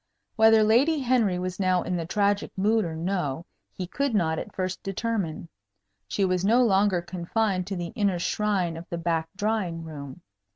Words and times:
Whether 0.35 0.63
Lady 0.63 0.97
Henry 1.01 1.37
was 1.37 1.59
now 1.59 1.83
in 1.83 1.95
the 1.95 2.07
tragic 2.07 2.51
mood 2.57 2.85
or 2.85 2.95
no, 2.95 3.45
he 3.71 3.85
could 3.85 4.15
not 4.15 4.39
at 4.39 4.55
first 4.55 4.81
determine. 4.81 5.47
She 6.07 6.25
was 6.25 6.43
no 6.43 6.63
longer 6.63 7.03
confined 7.03 7.67
to 7.67 7.75
the 7.75 7.89
inner 7.93 8.17
shrine 8.17 8.77
of 8.77 8.89
the 8.89 8.97
back 8.97 9.29
drawing 9.37 9.83
room. 9.83 10.21